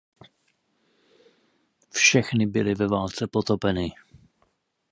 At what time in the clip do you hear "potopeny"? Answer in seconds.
3.27-3.91